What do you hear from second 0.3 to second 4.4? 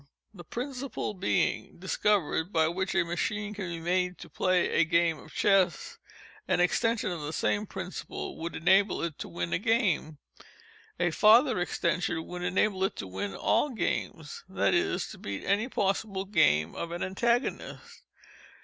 The _principle _being discovered by which a machine can be made to